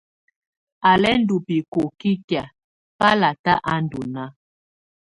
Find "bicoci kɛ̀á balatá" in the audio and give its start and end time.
1.45-3.53